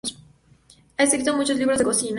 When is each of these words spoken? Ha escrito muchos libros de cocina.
Ha 0.97 1.03
escrito 1.03 1.37
muchos 1.37 1.57
libros 1.59 1.77
de 1.77 1.83
cocina. 1.83 2.09